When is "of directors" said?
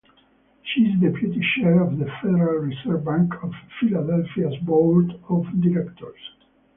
5.29-6.19